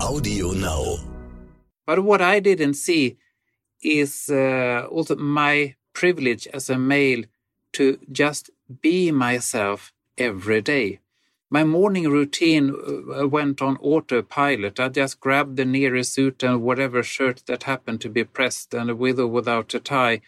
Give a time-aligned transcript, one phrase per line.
[0.00, 0.96] Audio Now.
[1.84, 3.16] But what I didn't see
[3.82, 7.24] is uh, also my privilege as a male
[7.72, 8.50] to just
[8.80, 11.00] be myself every day.
[11.50, 14.78] My morning routine uh, went on autopilot.
[14.78, 18.96] I just grabbed the nearest suit and whatever shirt that happened to be pressed and
[18.98, 20.20] with or without a tie.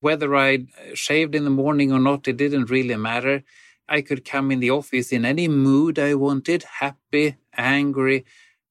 [0.00, 3.42] Whether I shaved in the morning or not, it didn't really matter.
[3.88, 8.24] I could come in the office in any mood I wanted, happy, angry,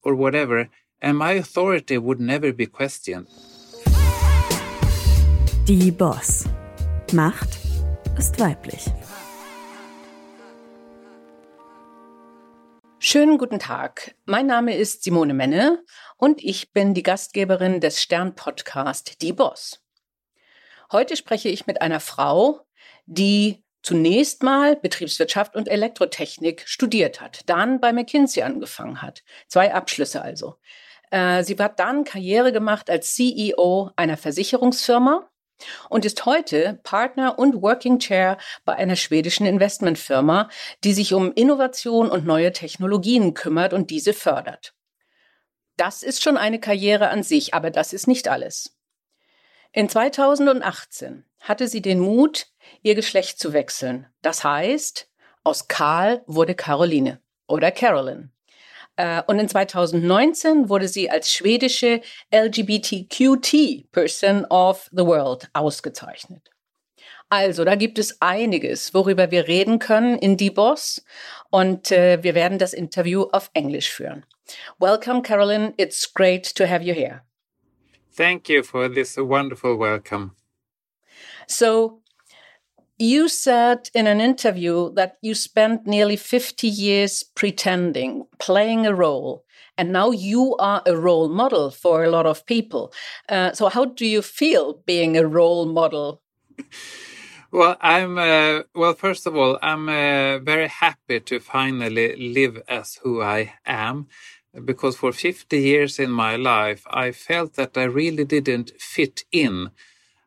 [0.04, 0.68] or whatever,
[1.00, 3.26] and my authority would never be questioned.
[5.66, 6.44] Die Boss.
[7.12, 7.58] Macht
[8.18, 8.84] ist weiblich.
[12.98, 14.14] Schönen guten Tag.
[14.24, 15.82] Mein Name ist Simone Menne
[16.16, 19.80] und ich bin die Gastgeberin des Stern-Podcast Die Boss.
[20.92, 22.60] Heute spreche ich mit einer Frau,
[23.06, 29.22] die zunächst mal Betriebswirtschaft und Elektrotechnik studiert hat, dann bei McKinsey angefangen hat.
[29.46, 30.56] Zwei Abschlüsse also.
[31.10, 35.28] Äh, sie hat dann Karriere gemacht als CEO einer Versicherungsfirma
[35.90, 40.48] und ist heute Partner und Working Chair bei einer schwedischen Investmentfirma,
[40.82, 44.74] die sich um Innovation und neue Technologien kümmert und diese fördert.
[45.76, 48.76] Das ist schon eine Karriere an sich, aber das ist nicht alles.
[49.72, 52.46] In 2018 hatte sie den Mut,
[52.82, 54.06] ihr Geschlecht zu wechseln.
[54.22, 55.08] Das heißt,
[55.44, 58.32] aus Karl wurde Caroline oder Carolyn.
[58.96, 62.00] Äh, und in 2019 wurde sie als schwedische
[62.32, 66.50] LGBTQT Person of the World ausgezeichnet.
[67.28, 71.04] Also, da gibt es einiges, worüber wir reden können in Die Boss.
[71.50, 74.24] Und äh, wir werden das Interview auf Englisch führen.
[74.78, 75.74] Welcome, Carolyn.
[75.76, 77.22] It's great to have you here.
[78.16, 80.36] Thank you for this wonderful welcome.
[81.48, 82.00] So,
[82.98, 89.44] you said in an interview that you spent nearly 50 years pretending, playing a role,
[89.76, 92.92] and now you are a role model for a lot of people.
[93.28, 96.22] Uh, so, how do you feel being a role model?
[97.54, 98.94] Well, I'm uh, well.
[98.94, 104.08] First of all, I'm uh, very happy to finally live as who I am,
[104.64, 109.70] because for 50 years in my life, I felt that I really didn't fit in.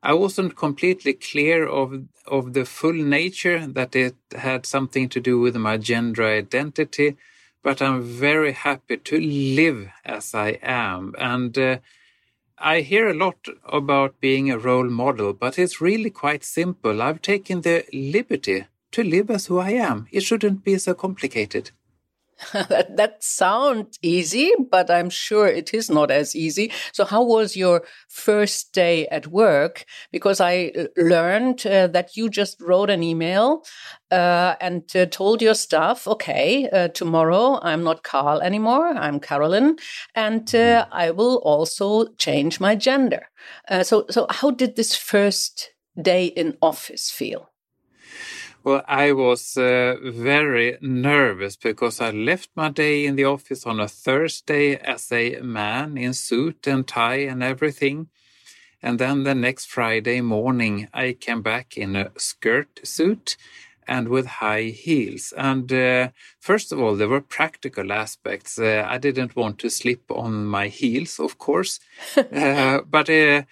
[0.03, 5.39] I wasn't completely clear of of the full nature that it had something to do
[5.39, 7.17] with my gender identity,
[7.63, 11.15] but I'm very happy to live as I am.
[11.17, 11.77] And uh,
[12.57, 17.01] I hear a lot about being a role model, but it's really quite simple.
[17.01, 20.07] I've taken the liberty to live as who I am.
[20.11, 21.71] It shouldn't be so complicated.
[22.53, 26.71] that, that sounds easy, but I'm sure it is not as easy.
[26.91, 29.85] So, how was your first day at work?
[30.11, 33.63] Because I uh, learned uh, that you just wrote an email
[34.11, 39.77] uh, and uh, told your staff, okay, uh, tomorrow I'm not Carl anymore, I'm Carolyn,
[40.13, 43.29] and uh, I will also change my gender.
[43.83, 47.49] so, so how did this first day in office feel?
[48.67, 53.79] Well, I was uh, very nervous because I left my day in the office on
[53.79, 58.09] a Thursday as a man in suit and tie and everything.
[58.83, 63.37] And then the next Friday morning, I came back in a skirt suit
[63.87, 65.33] and with high heels.
[65.37, 66.09] And uh,
[66.41, 68.59] first of all, there were practical aspects.
[68.59, 71.79] Uh, I didn't want to slip on my heels, of course,
[72.17, 73.43] uh, but uh,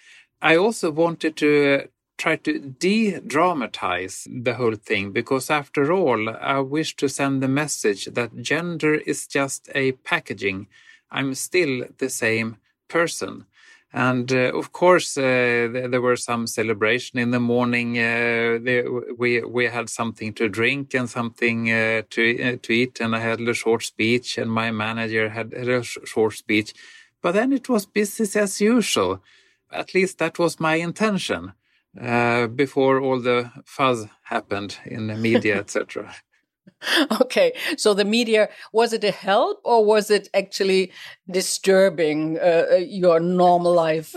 [0.42, 1.88] I also wanted to
[2.18, 8.06] try to de-dramatize the whole thing because after all i wish to send the message
[8.06, 10.66] that gender is just a packaging.
[11.10, 12.56] I'm still the same
[12.88, 13.46] person.
[13.92, 18.58] And uh, of course uh, there were some celebration in the morning uh,
[19.16, 23.20] we we had something to drink and something uh, to uh, to eat and i
[23.20, 26.74] had a short speech and my manager had a short speech.
[27.22, 29.22] But then it was business as usual.
[29.72, 31.52] At least that was my intention
[32.00, 36.14] uh, before all the fuzz happened in the media, etc.
[37.20, 40.92] Okay, so the media was it a help or was it actually
[41.28, 44.14] disturbing uh, uh your normal life?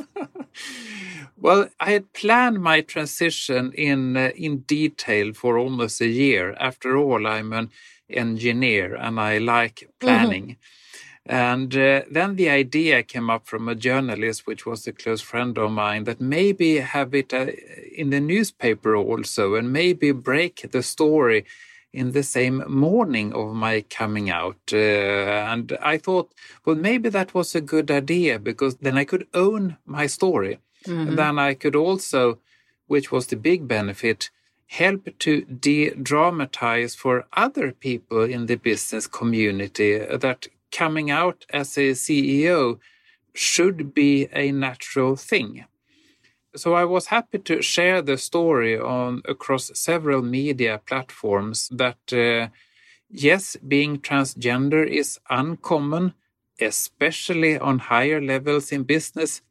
[1.38, 6.56] well, I had planned my transition in uh, in detail for almost a year.
[6.60, 7.70] After all, I'm an
[8.10, 10.00] engineer and I like mm-hmm.
[10.00, 10.46] planning.
[10.46, 10.79] Mm -hmm.
[11.26, 15.58] And uh, then the idea came up from a journalist, which was a close friend
[15.58, 17.48] of mine, that maybe have it uh,
[17.96, 21.46] in the newspaper also, and maybe break the story
[21.92, 24.58] in the same morning of my coming out.
[24.72, 26.34] Uh, and I thought,
[26.66, 30.60] well, maybe that was a good idea because then I could own my story.
[30.88, 31.08] Mm -hmm.
[31.08, 32.40] And then I could also,
[32.88, 34.32] which was the big benefit,
[34.70, 41.78] help to de dramatize for other people in the business community that coming out as
[41.78, 42.80] a CEO
[43.34, 45.66] should be a natural thing.
[46.56, 52.52] So I was happy to share the story on across several media platforms that uh,
[53.10, 56.14] yes, being transgender is uncommon,
[56.60, 59.42] especially on higher levels in business,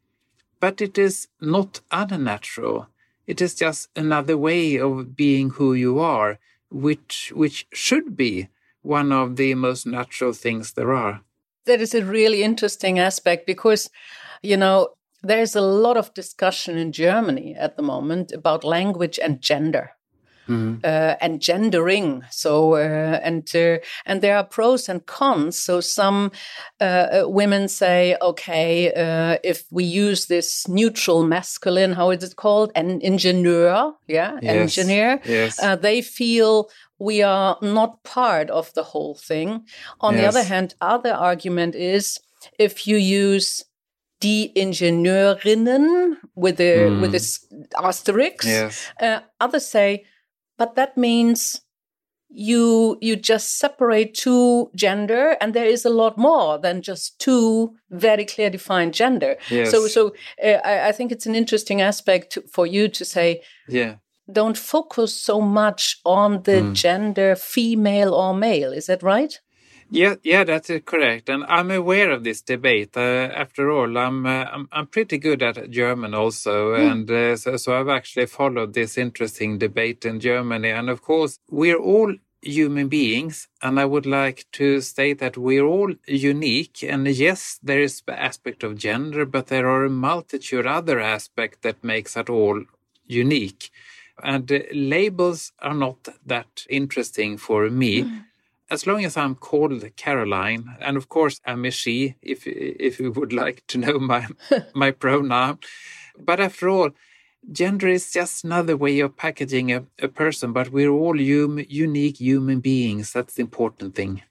[0.60, 2.88] but it is not unnatural.
[3.26, 6.38] It is just another way of being who you are,
[6.70, 8.48] which which should be
[8.88, 11.20] one of the most natural things there are.
[11.66, 13.90] That is a really interesting aspect because,
[14.42, 14.88] you know,
[15.22, 19.90] there's a lot of discussion in Germany at the moment about language and gender.
[20.48, 20.80] Mm-hmm.
[20.82, 22.24] Uh, and gendering.
[22.30, 25.58] So uh, and uh, and there are pros and cons.
[25.58, 26.32] So some
[26.80, 32.36] uh, uh, women say, okay, uh, if we use this neutral masculine, how is it
[32.36, 34.78] called, an engineer, yeah, yes.
[34.78, 35.60] engineer, yes.
[35.82, 39.64] they feel we are not part of the whole thing.
[40.00, 40.22] On yes.
[40.22, 42.18] the other hand, other argument is
[42.58, 43.64] if you use
[44.20, 47.00] die Ingenieurinnen with a mm.
[47.00, 47.46] with this
[47.76, 48.44] asterisk.
[48.44, 48.90] Yes.
[49.00, 50.04] Uh, others say,
[50.56, 51.60] but that means
[52.28, 57.76] you you just separate two gender, and there is a lot more than just two
[57.90, 59.36] very clear defined gender.
[59.50, 59.70] Yes.
[59.70, 63.42] So so uh, I, I think it's an interesting aspect for you to say.
[63.68, 63.96] Yeah.
[64.30, 66.74] Don't focus so much on the mm.
[66.74, 68.72] gender, female or male.
[68.72, 69.40] Is that right?
[69.90, 71.30] Yeah, yeah, that's correct.
[71.30, 72.94] And I'm aware of this debate.
[72.94, 76.92] Uh, after all, I'm, uh, I'm, I'm pretty good at German also, mm.
[76.92, 80.70] and uh, so, so I've actually followed this interesting debate in Germany.
[80.70, 85.64] And of course, we're all human beings, and I would like to state that we're
[85.64, 86.82] all unique.
[86.82, 91.58] And yes, there is the aspect of gender, but there are a multitude other aspects
[91.62, 92.62] that makes us all
[93.06, 93.70] unique.
[94.22, 98.02] And uh, labels are not that interesting for me.
[98.02, 98.24] Mm
[98.70, 103.12] as long as I'm called Caroline, and of course I'm a she, if if you
[103.12, 104.26] would like to know my
[104.74, 105.58] my pronoun.
[106.18, 106.90] But after all,
[107.50, 110.52] gender is just another way of packaging a, a person.
[110.52, 113.12] But we're all hum, unique human beings.
[113.12, 114.22] That's the important thing.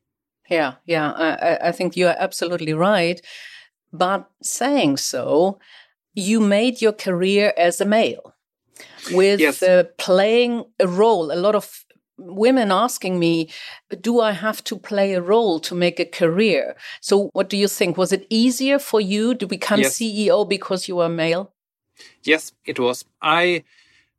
[0.49, 3.21] Yeah, yeah, I, I think you are absolutely right.
[3.91, 5.59] But saying so,
[6.13, 8.33] you made your career as a male
[9.11, 9.63] with yes.
[9.63, 11.85] uh, playing a role, a lot of
[12.17, 13.49] women asking me,
[14.01, 16.75] do I have to play a role to make a career?
[17.01, 17.97] So, what do you think?
[17.97, 19.97] Was it easier for you to become yes.
[19.97, 21.53] CEO because you were male?
[22.23, 23.05] Yes, it was.
[23.21, 23.63] I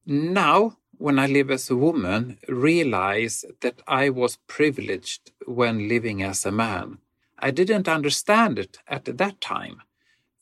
[0.06, 6.46] now, when I live as a woman, realize that I was privileged when living as
[6.46, 6.98] a man.
[7.38, 9.82] I didn't understand it at that time.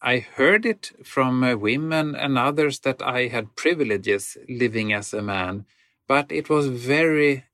[0.06, 5.20] I heard it from uh, women and others that I had privileges living as a
[5.20, 5.66] man
[6.06, 7.44] but it was very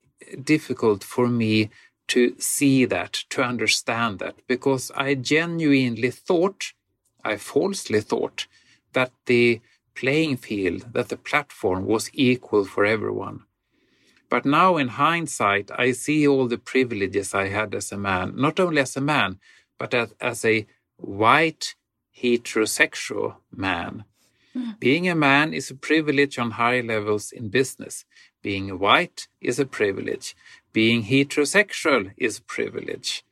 [0.43, 1.69] difficult for me
[2.07, 6.73] to see that, to understand that, because I genuinely thought,
[7.23, 8.47] I falsely thought,
[8.93, 9.61] that the
[9.95, 13.45] playing field, that the platform was equal for everyone.
[14.29, 18.59] But now, in hindsight, I see all the privileges I had as a man, not
[18.59, 19.39] only as a man,
[19.79, 20.65] but as, as a
[20.97, 21.75] white
[22.15, 24.05] heterosexual man.
[24.55, 24.79] Mm.
[24.79, 28.05] Being a man is a privilege on high levels in business.
[28.41, 30.35] Being white is a privilege.
[30.73, 33.23] Being heterosexual is a privilege.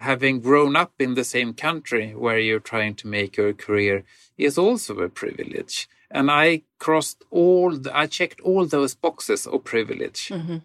[0.00, 4.04] Having grown up in the same country where you're trying to make your career
[4.36, 5.88] is also a privilege.
[6.10, 10.30] And I crossed all, the, I checked all those boxes of privilege.
[10.30, 10.60] Mm -hmm.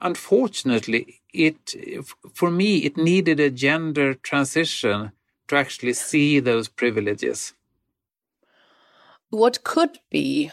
[0.00, 1.76] Unfortunately, it
[2.34, 5.12] for me it needed a gender transition
[5.52, 7.54] to actually see those privileges.
[9.30, 10.50] What could be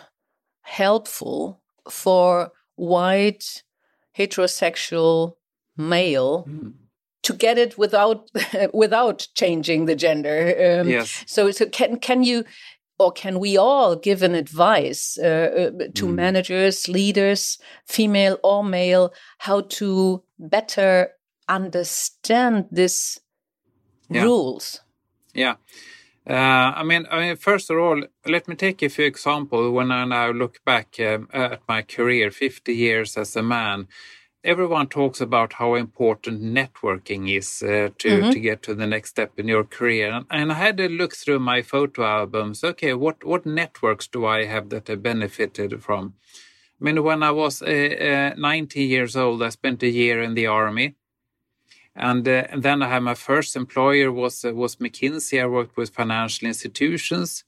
[0.61, 3.63] helpful for white
[4.17, 5.35] heterosexual
[5.77, 6.73] male mm.
[7.23, 8.29] to get it without
[8.73, 10.79] without changing the gender.
[10.81, 11.23] Um, yes.
[11.27, 12.45] So, so can can you
[12.99, 16.13] or can we all give an advice uh, uh, to mm.
[16.13, 21.11] managers, leaders, female or male, how to better
[21.47, 23.19] understand this
[24.09, 24.23] yeah.
[24.23, 24.81] rules?
[25.33, 25.55] Yeah.
[26.29, 29.71] Uh, I mean, I mean, first of all, let me take a few examples.
[29.71, 33.87] When I now look back uh, at my career, 50 years as a man,
[34.43, 38.31] everyone talks about how important networking is uh, to mm -hmm.
[38.31, 40.13] to get to the next step in your career.
[40.13, 42.63] And, and, I had to look through my photo albums.
[42.63, 46.13] Okay, what what networks do I have that I benefited from?
[46.81, 50.35] I mean, when I was uh, uh 19 years old, I spent a year in
[50.35, 50.95] the army.
[51.99, 55.41] And, uh, and then I had my first employer was uh, was McKinsey.
[55.41, 57.43] I worked with financial institutions,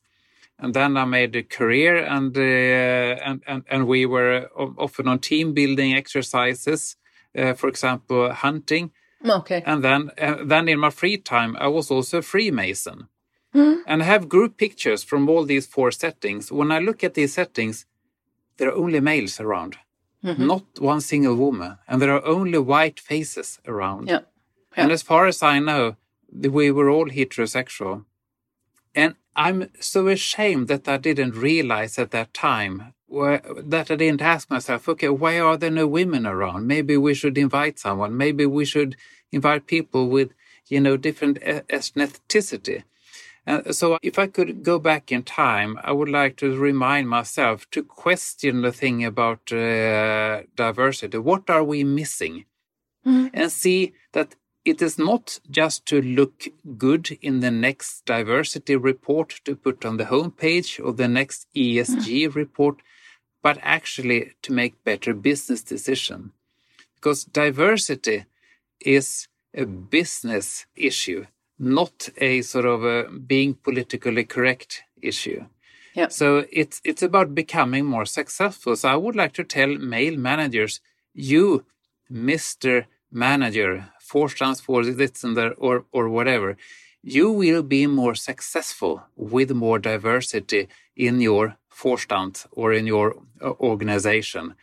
[0.60, 5.20] and then I made a career, and uh, and, and and we were often on
[5.20, 6.98] team building exercises,
[7.38, 8.92] uh, for example, hunting.
[9.24, 9.64] Okay.
[9.66, 13.08] And then, uh, then in my free time, I was also a Freemason.
[13.86, 16.52] And I have group pictures from all these four settings.
[16.52, 17.86] When I look at these settings,
[18.58, 19.78] there are only males around,
[20.24, 21.78] not one single woman.
[21.88, 24.08] And there are only white faces around.
[24.08, 24.22] Yeah.
[24.76, 25.96] And as far as I know,
[26.32, 28.06] we were all heterosexual.
[28.96, 34.22] And I'm so ashamed that I didn't realize at that time where, that I didn't
[34.22, 36.68] ask myself, okay, why are there no women around?
[36.68, 38.16] Maybe we should invite someone.
[38.16, 38.96] Maybe we should
[39.32, 40.34] invite people with,
[40.68, 42.84] you know, different ethnicity.
[43.48, 47.70] Uh, so if I could go back in time, I would like to remind myself
[47.72, 51.18] to question the thing about uh, diversity.
[51.18, 52.46] What are we missing?
[53.34, 56.44] And see that it is not just to look
[56.78, 62.28] good in the next diversity report to put on the homepage or the next ESG
[62.28, 62.36] mm.
[62.36, 62.78] report,
[63.42, 66.32] but actually to make better business decision.
[66.96, 68.26] Because diversity
[68.80, 71.26] is a business issue,
[71.58, 75.46] not a sort of a being politically correct issue.
[75.96, 76.08] Yeah.
[76.10, 78.76] So it's it's about becoming more successful.
[78.76, 80.80] So I would like to tell male managers,
[81.14, 81.66] you,
[82.10, 82.86] Mr.
[83.12, 86.58] Manager, Vorstandsvorsitzender or or whatever,
[87.04, 93.52] you will be more successful with more diversity in your Vorstand or in your uh,
[93.60, 94.56] organization.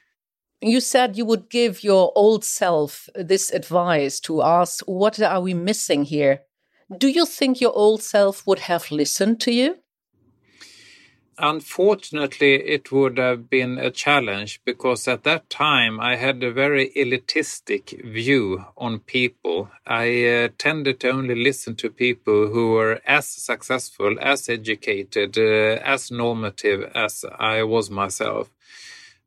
[0.60, 5.54] You said you would give your old self this advice to ask, what are we
[5.54, 6.40] missing here?
[6.96, 9.76] Do you think your old self would have listened to you?
[11.40, 16.90] Unfortunately, it would have been a challenge because at that time I had a very
[16.96, 19.70] elitistic view on people.
[19.86, 25.80] I uh, tended to only listen to people who were as successful, as educated, uh,
[25.84, 28.50] as normative as I was myself.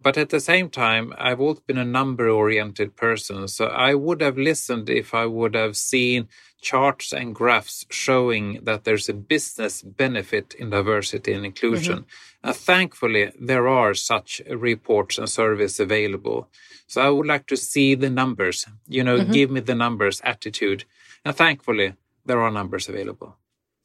[0.04, 3.48] But at the same time, I've always been a number oriented person.
[3.48, 6.28] So I would have listened if I would have seen
[6.60, 12.06] charts and graphs showing that there's a business benefit in diversity and inclusion.
[12.44, 16.50] And thankfully, there are such reports and surveys available.
[16.88, 19.32] So I would like to see the numbers, you know, mm-hmm.
[19.32, 20.86] give me the numbers attitude.
[21.24, 21.94] And thankfully,
[22.26, 23.38] there are numbers available.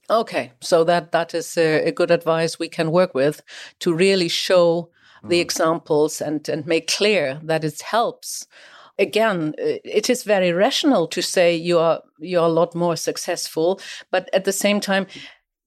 [0.08, 3.42] Okay, so that that is a, a good advice we can work with
[3.80, 4.90] to really show
[5.28, 8.46] the examples and and make clear that it helps.
[8.98, 12.96] Again, uh, it is very rational to say you are you are a lot more
[12.96, 13.80] successful,
[14.10, 15.06] but at the same time,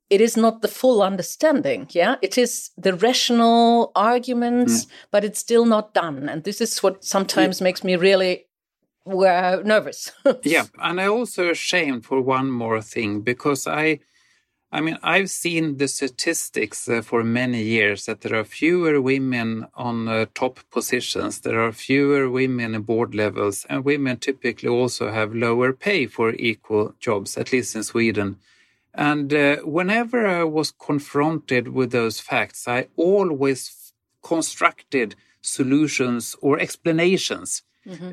[0.09, 1.87] it is not the full understanding.
[1.91, 7.03] Yeah, it is the rational arguments, but it's still not done, and this is what
[7.03, 8.47] sometimes makes me really
[9.05, 10.11] uh, nervous.
[10.43, 13.99] Yeah, and I also ashamed for one more thing because I,
[14.71, 19.65] I mean, I've seen the statistics uh, for many years that there are fewer women
[19.73, 25.11] on uh, top positions, there are fewer women in board levels, and women typically also
[25.11, 28.37] have lower pay for equal jobs, at least in Sweden.
[28.93, 37.63] And uh, whenever I was confronted with those facts, I always constructed solutions or explanations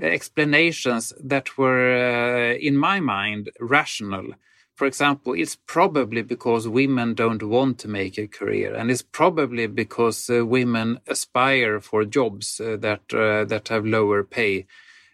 [0.01, 4.33] explanations that were, uh, in my mind, rational.
[4.77, 9.67] For example, it's probably because women don't want to make a career, and it's probably
[9.67, 14.67] because uh, women aspire for jobs uh, that uh, that have lower pay,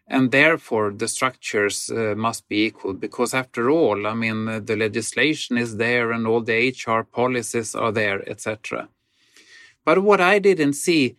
[0.08, 2.92] and therefore the structures uh, must be equal.
[2.92, 7.76] Because after all, I mean, uh, the legislation is there, and all the HR policies
[7.76, 8.88] are there, etc.
[9.84, 11.16] But what I didn't see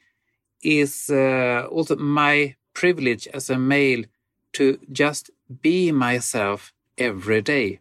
[0.62, 4.04] is uh, also my privilege as a male
[4.54, 5.32] to just
[5.62, 7.80] be myself every day.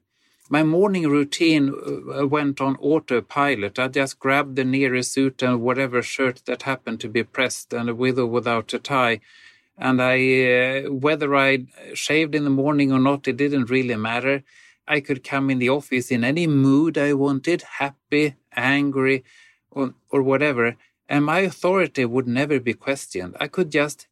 [0.53, 3.79] My morning routine uh, went on autopilot.
[3.79, 7.97] I just grabbed the nearest suit and whatever shirt that happened to be pressed, and
[7.97, 9.21] with or without a tie.
[9.79, 10.17] And I,
[10.85, 14.43] uh, whether I shaved in the morning or not, it didn't really matter.
[14.87, 19.25] I could come in the office in any mood I wanted, happy, angry,
[19.71, 20.77] or, or whatever,
[21.09, 23.39] and my authority would never be questioned.
[23.41, 24.07] I could just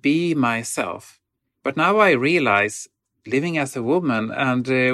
[0.00, 1.20] be myself.
[1.62, 2.88] But now I realize
[3.26, 4.92] living as a woman and uh,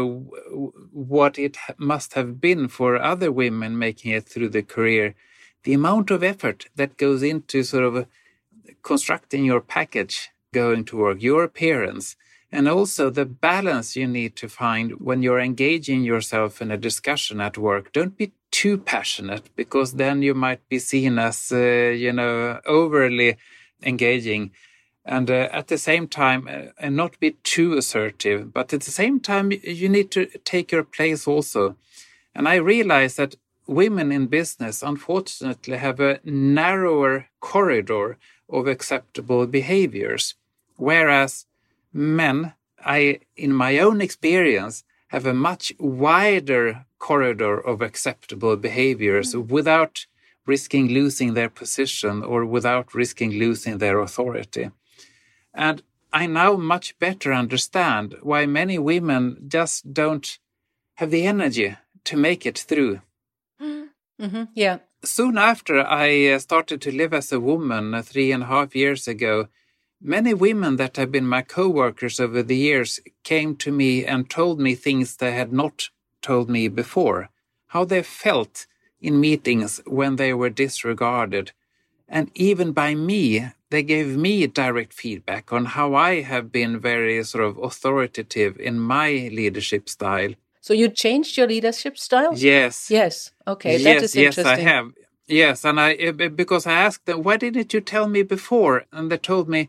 [0.92, 5.14] what it ha- must have been for other women making it through the career,
[5.64, 8.06] the amount of effort that goes into sort of
[8.82, 12.16] constructing your package going to work, your appearance,
[12.52, 17.40] and also the balance you need to find when you're engaging yourself in a discussion
[17.40, 17.92] at work.
[17.92, 23.36] Don't be too passionate because then you might be seen as, uh, you know, overly
[23.82, 24.50] engaging
[25.04, 28.90] and uh, at the same time uh, and not be too assertive but at the
[28.90, 31.76] same time you need to take your place also
[32.34, 33.34] and i realize that
[33.66, 40.34] women in business unfortunately have a narrower corridor of acceptable behaviors
[40.76, 41.46] whereas
[41.92, 42.52] men
[42.84, 49.48] I, in my own experience, have a much wider corridor of acceptable behaviors mm.
[49.48, 50.06] without
[50.46, 54.70] risking losing their position or without risking losing their authority.
[55.54, 60.38] And I now much better understand why many women just don't
[60.94, 63.00] have the energy to make it through.
[64.20, 64.44] Mm-hmm.
[64.54, 64.80] Yeah.
[65.02, 68.76] Soon after I uh, started to live as a woman uh, three and a half
[68.76, 69.48] years ago,
[69.98, 74.60] many women that have been my co-workers over the years came to me and told
[74.60, 75.88] me things they had not
[76.20, 77.30] told me before,
[77.68, 78.66] how they felt
[79.00, 81.52] in meetings when they were disregarded.
[82.06, 87.22] And even by me, they gave me direct feedback on how I have been very
[87.24, 90.34] sort of authoritative in my leadership style.
[90.60, 92.34] So you changed your leadership style?
[92.36, 92.90] Yes.
[92.90, 93.32] Yes.
[93.46, 93.72] Okay.
[93.72, 94.44] Yes, that is interesting.
[94.44, 94.92] Yes, I have.
[95.26, 98.84] Yes, and I eh, because I asked them, why didn't you tell me before?
[98.92, 99.68] And they told me,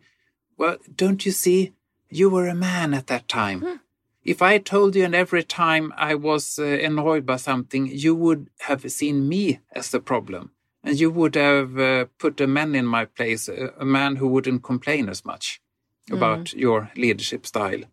[0.58, 1.74] well, don't you see,
[2.10, 3.62] you were a man at that time.
[3.62, 3.76] Hmm.
[4.24, 8.50] If I told you and every time I was uh, annoyed by something, you would
[8.62, 10.52] have seen me as the problem.
[10.84, 14.28] And you would have uh, put a man in my place, a, a, man who
[14.28, 15.62] wouldn't complain as much
[16.10, 16.18] mm.
[16.18, 17.84] about your leadership style.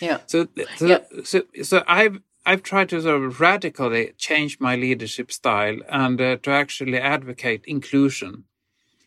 [0.00, 0.18] Yeah.
[0.26, 0.98] So, so, yeah.
[1.24, 6.36] so, so I've I've tried to sort of radically change my leadership style and uh,
[6.44, 8.44] to actually advocate inclusion.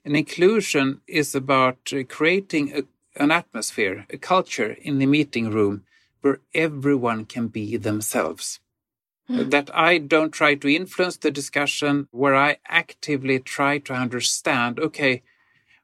[0.04, 2.84] And inclusion is about uh, creating a,
[3.16, 5.84] an atmosphere, a culture in the meeting room
[6.20, 8.60] where everyone can be themselves.
[9.30, 15.22] That I don't try to influence the discussion, where I actively try to understand okay,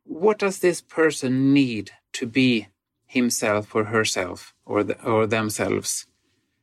[0.03, 2.67] what does this person need to be
[3.05, 6.07] himself or herself or, the, or themselves?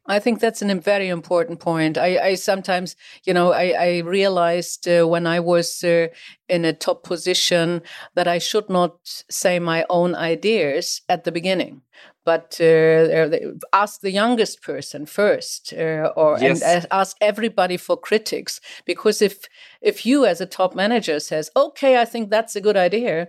[0.06, 1.96] I think that's a very important point.
[1.96, 6.08] I, I sometimes, you know, I, I realized uh, when I was uh,
[6.48, 7.82] in a top position
[8.14, 11.82] that I should not say my own ideas at the beginning,
[12.24, 13.28] but uh,
[13.72, 16.62] ask the youngest person first, uh, or yes.
[16.62, 18.60] and ask everybody for critics.
[18.84, 19.48] Because if
[19.80, 23.28] if you as a top manager says, "Okay, I think that's a good idea,"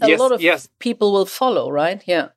[0.00, 0.68] a yes, lot of yes.
[0.78, 2.02] people will follow, right?
[2.06, 2.28] Yeah.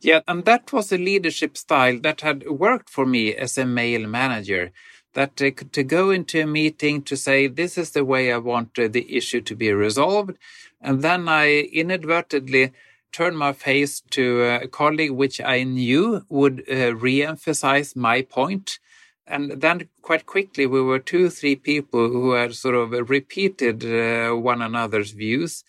[0.00, 4.06] Yeah, and that was a leadership style that had worked for me as a male
[4.06, 4.70] manager.
[5.14, 8.78] That uh, to go into a meeting to say, this is the way I want
[8.78, 10.36] uh, the issue to be resolved.
[10.80, 12.72] And then I inadvertently
[13.12, 18.78] turned my face to a colleague which I knew would uh, re emphasize my point.
[19.26, 24.34] And then quite quickly, we were two, three people who had sort of repeated uh,
[24.34, 25.64] one another's views.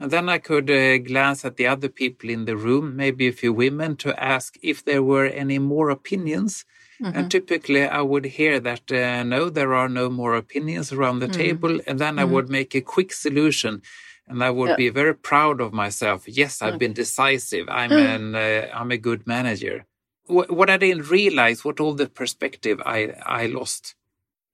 [0.00, 3.32] And then I could uh, glance at the other people in the room, maybe a
[3.32, 6.64] few women, to ask if there were any more opinions.
[7.00, 7.18] Mm-hmm.
[7.18, 11.26] And typically I would hear that uh, no, there are no more opinions around the
[11.26, 11.40] mm-hmm.
[11.40, 11.80] table.
[11.86, 12.32] And then I mm-hmm.
[12.32, 13.82] would make a quick solution.
[14.28, 14.76] And I would yeah.
[14.76, 16.28] be very proud of myself.
[16.28, 17.66] Yes, I've been decisive.
[17.68, 19.84] I'm an uh, I'm a good manager.
[20.28, 23.94] W- what I didn't realize, what all the perspective I I lost.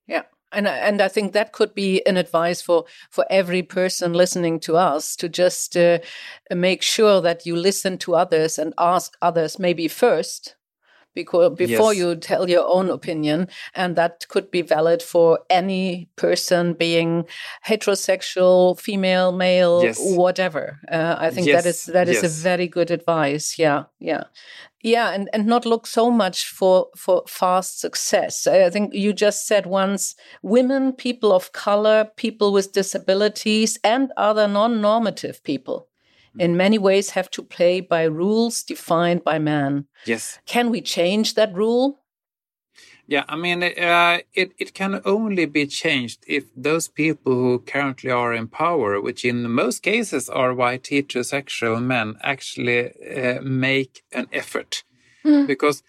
[0.07, 4.61] Yeah and and I think that could be an advice for for every person listening
[4.61, 5.99] to us to just uh,
[6.51, 10.57] make sure that you listen to others and ask others maybe first
[11.19, 12.01] because before yes.
[12.01, 17.25] you tell your own opinion and that could be valid for any person being
[17.67, 19.99] heterosexual female male yes.
[20.01, 20.79] whatever.
[20.97, 21.57] Uh, i think yes.
[21.57, 23.59] that is that is a very good advice.
[23.59, 23.85] Yeah.
[23.99, 24.25] Yeah.
[24.81, 28.47] Yeah and and not look so much for for fast success.
[28.47, 34.47] I think you just said once women people of color people with disabilities and other
[34.47, 35.88] non-normative people
[36.39, 41.35] in many ways have to play by rules defined by man yes can we change
[41.35, 42.01] that rule
[43.09, 48.11] yeah, I mean, uh, it, it can only be changed if those people who currently
[48.11, 54.27] are in power, which in most cases are white heterosexual men, actually uh, make an
[54.31, 54.85] effort.
[55.25, 55.47] Mm.
[55.47, 55.83] Because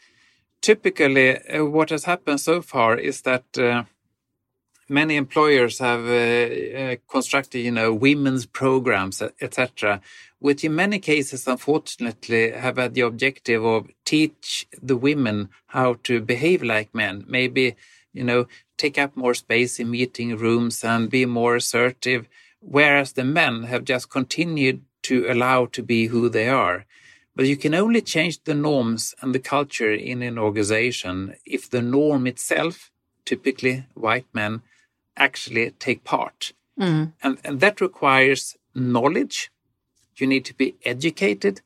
[0.61, 3.83] typically, uh, what has happened so far is that uh,
[4.89, 10.01] many employers have uh, uh, constructed, you know, women's programs, etc.,
[10.39, 16.21] which in many cases, unfortunately, have had the objective of teach the women how to
[16.21, 17.25] behave like men.
[17.27, 17.75] Maybe,
[18.13, 18.47] you know,
[18.77, 22.27] take up more space in meeting rooms and be more assertive,
[22.61, 26.85] whereas the men have just continued to allow to be who they are.
[27.35, 31.81] But you can only change the norms and the culture in an organization if the
[31.81, 32.91] norm itself,
[33.25, 34.61] typically white men,
[35.19, 36.53] actually take part.
[36.79, 37.13] Mm.
[37.21, 39.51] And, and that requires knowledge.
[40.15, 41.61] You need to be educated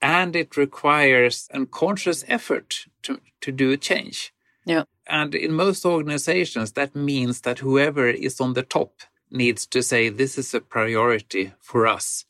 [0.00, 4.32] and it requires a conscious effort to, to do a change.
[4.64, 4.84] Yeah.
[5.06, 10.08] And in most organizations, that means that whoever is on the top needs to say,
[10.08, 12.24] this is a priority for us.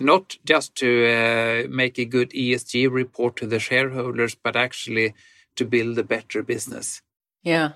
[0.00, 5.14] not just to uh, make a good ESG report to the shareholders, but actually
[5.56, 7.02] to build a better business.
[7.42, 7.72] Yeah.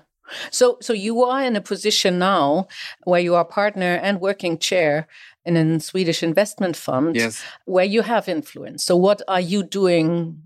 [0.51, 2.67] So, so you are in a position now
[3.03, 5.07] where you are partner and working chair
[5.45, 7.43] in a Swedish investment fund, yes.
[7.65, 8.83] where you have influence.
[8.83, 10.41] So, what are you doing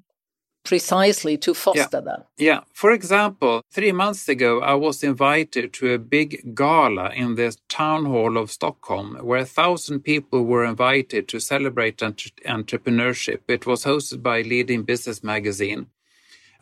[0.65, 2.01] precisely to foster yeah.
[2.01, 2.25] that?
[2.37, 2.59] Yeah.
[2.73, 8.05] For example, three months ago, I was invited to a big gala in the town
[8.05, 13.39] hall of Stockholm, where a thousand people were invited to celebrate entre entrepreneurship.
[13.47, 15.87] It was hosted by leading business magazine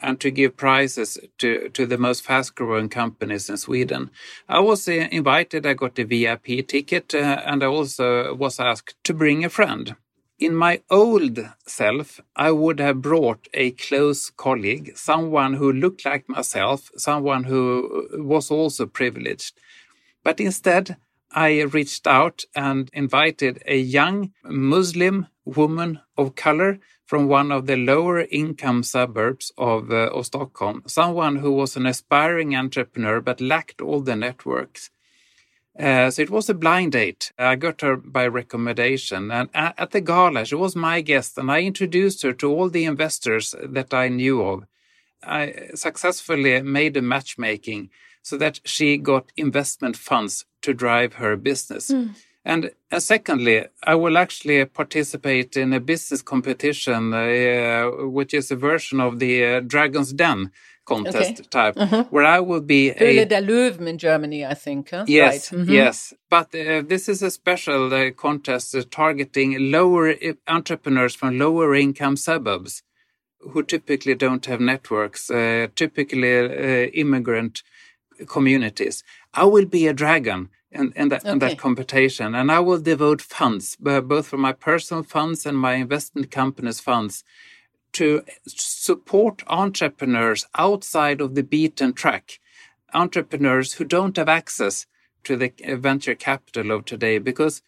[0.01, 4.11] and to give prizes to, to the most fast growing companies in Sweden.
[4.47, 8.95] I was uh, invited, I got a VIP ticket, uh, and I also was asked
[9.05, 9.95] to bring a friend.
[10.39, 16.29] In my old self, I would have brought a close colleague, someone who looked like
[16.29, 19.59] myself, someone who was also privileged.
[20.23, 20.97] But instead,
[21.31, 27.77] I reached out and invited a young Muslim woman of color from one of the
[27.77, 33.81] lower income suburbs of, uh, of Stockholm, someone who was an aspiring entrepreneur but lacked
[33.81, 34.91] all the networks.
[35.79, 37.31] Uh, so it was a blind date.
[37.37, 39.31] I got her by recommendation.
[39.31, 42.85] And at the gala, she was my guest, and I introduced her to all the
[42.85, 44.65] investors that I knew of.
[45.23, 47.89] I successfully made a matchmaking
[48.21, 51.89] so that she got investment funds to drive her business.
[51.89, 52.15] Mm.
[52.47, 58.55] And uh, secondly, I will actually participate in a business competition, uh, which is a
[58.55, 60.51] version of the uh, Dragon's Den
[60.85, 61.49] contest okay.
[61.49, 62.03] type, mm -hmm.
[62.09, 64.91] where I will be Höhle der Löwen in Germany, I think.
[64.91, 65.03] Huh?
[65.07, 65.51] Yes, right.
[65.51, 65.73] mm -hmm.
[65.73, 66.13] yes.
[66.29, 72.15] But uh, this is a special uh, contest uh, targeting lower entrepreneurs from lower income
[72.15, 72.83] suburbs
[73.51, 75.31] who typically don't have networks,
[75.73, 76.33] typically
[76.93, 77.63] immigrant
[78.25, 79.03] communities.
[79.33, 81.31] I will be a dragon in, in, that, okay.
[81.31, 82.35] in that competition.
[82.35, 87.23] And I will devote funds, both from my personal funds and my investment company's funds,
[87.93, 92.39] to support entrepreneurs outside of the beaten track,
[92.93, 94.85] entrepreneurs who don't have access
[95.23, 97.61] to the venture capital of today, because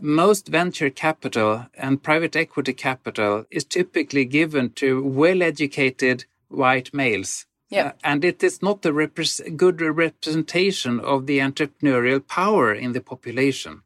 [0.00, 7.46] most venture capital and private equity capital is typically given to well educated white males
[7.70, 7.86] yeah.
[7.86, 13.00] Uh, and it is not a repre good representation of the entrepreneurial power in the
[13.00, 13.82] population.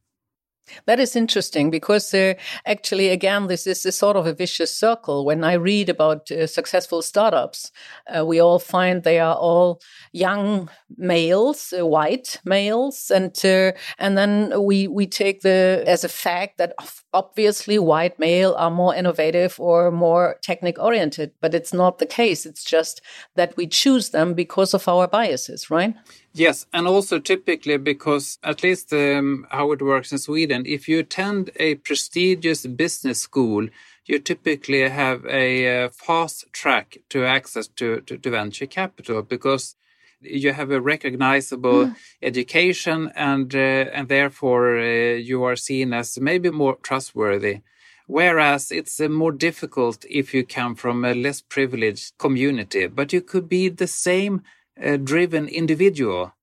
[0.86, 5.24] That is interesting because uh, actually, again, this is a sort of a vicious circle.
[5.24, 7.70] When I read about uh, successful startups,
[8.06, 14.16] uh, we all find they are all young males, uh, white males, and uh, and
[14.16, 16.72] then we we take the as a fact that
[17.14, 22.44] obviously white male are more innovative or more technic oriented, but it's not the case.
[22.44, 23.00] It's just
[23.36, 25.94] that we choose them because of our biases, right?
[26.34, 30.98] Yes, and also typically because at least um, how it works in Sweden, if you
[30.98, 33.68] attend a prestigious business school,
[34.06, 39.76] you typically have a uh, fast track to access to, to, to venture capital because
[40.24, 41.96] you have a recognizable mm.
[42.22, 47.60] education and uh, and therefore uh, you are seen as maybe more trustworthy
[48.06, 53.20] whereas it's uh, more difficult if you come from a less privileged community but you
[53.20, 54.42] could be the same
[54.82, 56.33] uh, driven individual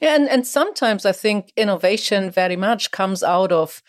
[0.00, 3.82] yeah, and, and sometimes I think innovation very much comes out of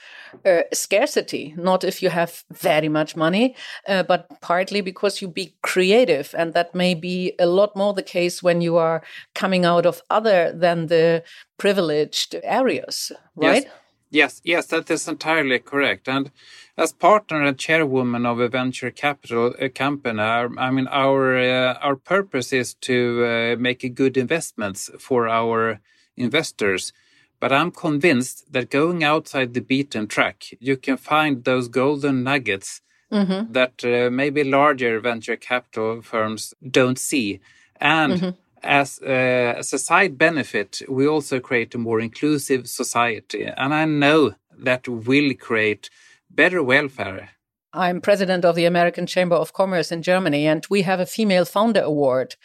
[0.45, 3.55] uh, scarcity, not if you have very much money,
[3.87, 6.35] uh, but partly because you be creative.
[6.37, 9.01] And that may be a lot more the case when you are
[9.33, 11.23] coming out of other than the
[11.57, 13.63] privileged areas, right?
[13.63, 13.73] Yes.
[14.09, 16.07] Yes, yes, that is entirely correct.
[16.07, 16.31] And
[16.77, 21.95] as partner and chairwoman of a venture capital a company, I mean, our uh, our
[21.95, 25.79] purpose is to uh, make good investments for our
[26.15, 26.93] investors.
[27.39, 32.81] But I'm convinced that going outside the beaten track, you can find those golden nuggets
[33.11, 33.53] mm-hmm.
[33.53, 37.39] that uh, maybe larger venture capital firms don't see.
[37.79, 38.29] And mm-hmm
[38.63, 43.45] as, uh, as a side benefit, we also create a more inclusive society.
[43.45, 45.89] And I know that will create
[46.29, 47.29] better welfare.
[47.73, 51.45] I'm president of the American Chamber of Commerce in Germany, and we have a female
[51.45, 52.35] founder award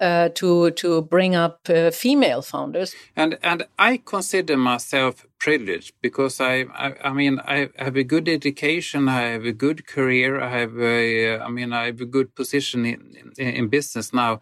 [0.00, 2.94] uh, to to bring up uh, female founders.
[3.14, 8.28] And and I consider myself privileged because I, I, I mean I have a good
[8.28, 12.34] education, I have a good career, I have a, I mean I have a good
[12.34, 14.40] position in, in, in business now.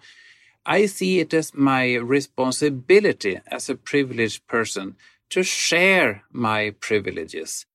[0.65, 4.97] I see it as my responsibility as a privileged person
[5.31, 7.67] to share my privileges.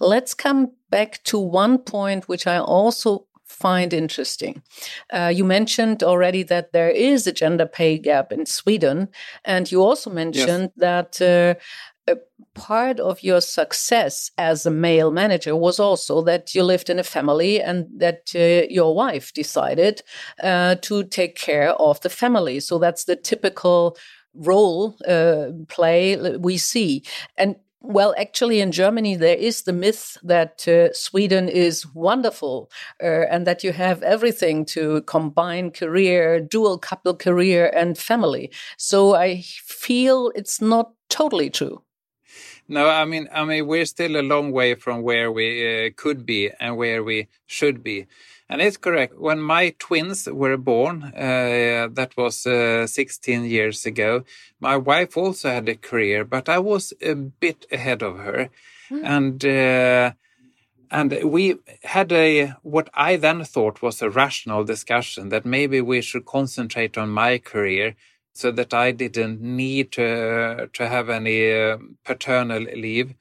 [0.00, 4.62] Let's come back to one point which I also find interesting.
[5.12, 9.08] Uh, you mentioned already that there is a gender pay gap in Sweden,
[9.44, 11.16] and you also mentioned yes.
[11.18, 11.60] that uh,
[12.08, 12.16] a
[12.54, 17.04] part of your success as a male manager was also that you lived in a
[17.04, 20.02] family and that uh, your wife decided
[20.42, 22.60] uh, to take care of the family.
[22.60, 23.96] So that's the typical
[24.34, 27.04] role uh, play we see.
[27.36, 32.70] And well, actually, in Germany, there is the myth that uh, Sweden is wonderful
[33.02, 38.50] uh, and that you have everything to combine career, dual couple career, and family.
[38.76, 41.82] So I feel it's not totally true.
[42.68, 46.24] No, I mean, I mean, we're still a long way from where we uh, could
[46.24, 48.06] be and where we should be.
[48.48, 49.18] And it's correct.
[49.18, 54.24] When my twins were born, uh, that was uh, 16 years ago,
[54.60, 58.50] my wife also had a career, but I was a bit ahead of her.
[58.90, 59.04] Mm.
[59.04, 60.12] And uh,
[60.90, 66.02] and we had a what I then thought was a rational discussion that maybe we
[66.02, 67.96] should concentrate on my career
[68.32, 73.14] so that I didn't need to to have any uh, paternal leave.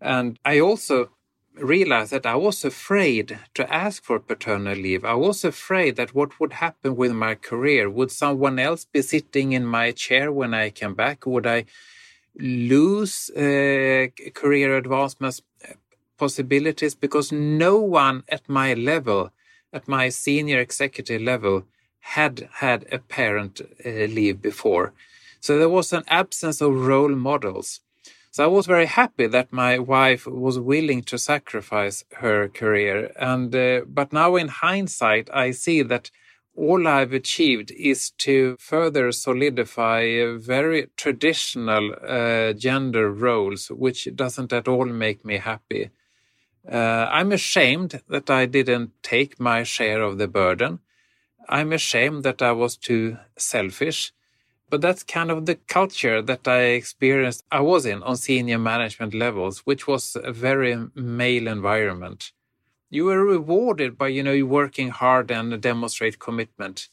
[0.00, 1.10] And I also
[1.58, 5.04] realized that I was afraid to ask for paternal leave.
[5.04, 7.88] I was afraid that what would happen with my career?
[7.88, 11.26] Would someone else be sitting in my chair when I came back?
[11.26, 11.64] Would I
[12.38, 15.72] lose uh, career advancement uh,
[16.18, 16.94] possibilities?
[16.94, 19.30] Because no one at my level,
[19.72, 21.64] at my senior executive level,
[22.14, 23.88] had had a parent uh,
[24.18, 24.92] leave before.
[25.40, 27.80] So there was an absence of role models.
[28.30, 33.12] So I was very happy that my wife was willing to sacrifice her career.
[33.18, 36.10] And uh, but now in hindsight, I see that
[36.54, 40.02] all I've achieved is to further solidify
[40.36, 45.90] very traditional uh, gender roles, which doesn't at all make me happy.
[46.70, 50.80] Uh, I'm ashamed that I didn't take my share of the burden.
[51.48, 54.12] I'm ashamed that I was too selfish.
[54.68, 59.14] But that's kind of the culture that I experienced, I was in on senior management
[59.14, 62.32] levels, which was a very male environment.
[62.90, 66.88] You were rewarded by, you know, working hard and demonstrate commitment.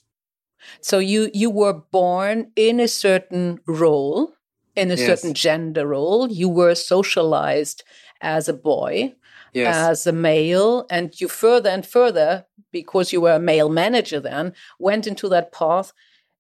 [0.81, 4.33] So you you were born in a certain role,
[4.75, 5.07] in a yes.
[5.07, 6.31] certain gender role.
[6.31, 7.83] You were socialized
[8.21, 9.15] as a boy
[9.53, 9.75] yes.
[9.75, 14.53] as a male, and you further and further, because you were a male manager then,
[14.79, 15.93] went into that path,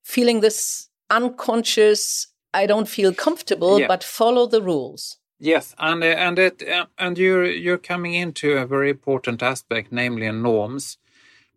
[0.03, 3.87] feeling this unconscious, I don't feel comfortable, yeah.
[3.87, 5.17] but follow the rules.
[5.39, 9.91] Yes, and uh, and it uh, and you're you're coming into a very important aspect,
[9.91, 10.97] namely norms,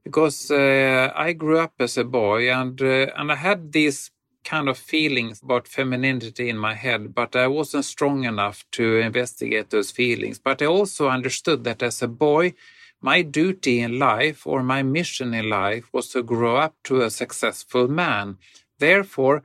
[0.02, 4.10] because uh, I grew up as a boy, and uh, and I had these
[4.44, 9.70] kind of feelings about femininity in my head, but I wasn't strong enough to investigate
[9.70, 10.38] those feelings.
[10.38, 12.54] But I also understood that as a boy,
[13.00, 17.10] my duty in life or my mission in life was to grow up to a
[17.10, 18.38] successful man.
[18.78, 19.42] Therefore,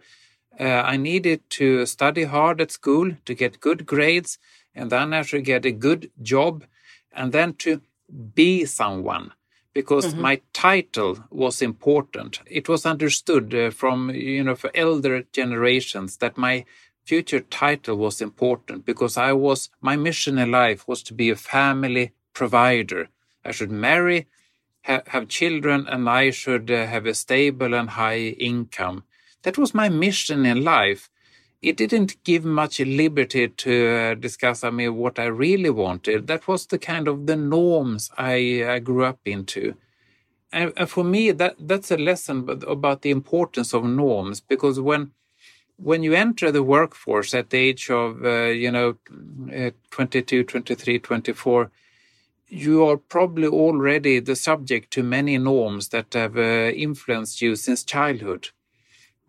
[0.59, 4.37] uh, I needed to study hard at school to get good grades,
[4.75, 6.65] and then I should get a good job,
[7.11, 7.81] and then to
[8.33, 9.31] be someone
[9.73, 10.21] because mm-hmm.
[10.21, 12.41] my title was important.
[12.45, 16.65] It was understood uh, from, you know, for elder generations that my
[17.05, 21.35] future title was important because I was, my mission in life was to be a
[21.35, 23.09] family provider.
[23.43, 24.27] I should marry,
[24.84, 29.04] ha- have children, and I should uh, have a stable and high income.
[29.43, 31.10] That was my mission in life
[31.62, 36.27] it didn't give much liberty to uh, discuss, I mean, what I really wanted.
[36.27, 39.75] That was the kind of the norms I, I grew up into.
[40.51, 45.12] And, for me, that that's a lesson about the importance of norms because when
[45.77, 48.97] when you enter the workforce at the age of, uh, you know,
[49.56, 51.71] uh, 22, 23, 24,
[52.51, 57.83] you are probably already the subject to many norms that have uh, influenced you since
[57.83, 58.49] childhood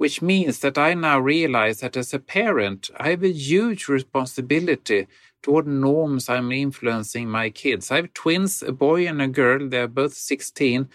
[0.03, 5.07] which means that I now realize that as a parent, I have a huge responsibility
[5.43, 7.89] toward norms I'm influencing my kids.
[7.89, 9.69] I have twins, a boy and a girl.
[9.69, 10.89] They're both 16.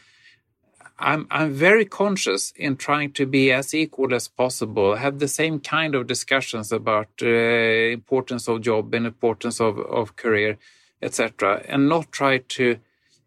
[0.99, 5.61] I'm, I'm very conscious in trying to be as equal as possible, have the same
[5.61, 10.57] kind of discussions about uh, importance of job and importance of, of career,
[11.01, 12.77] etc., and not try to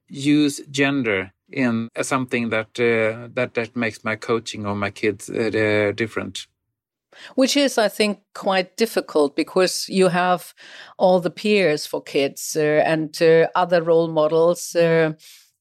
[0.09, 5.93] use gender in something that uh, that that makes my coaching or my kids uh,
[5.95, 6.47] different
[7.35, 10.55] which is i think quite difficult because you have
[10.99, 15.13] all the peers for kids uh, and uh, other role models uh,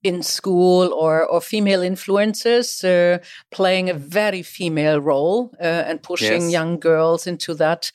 [0.04, 3.18] in school or or female influencers uh,
[3.52, 6.52] playing a very female role and pushing yes.
[6.52, 7.92] young girls into that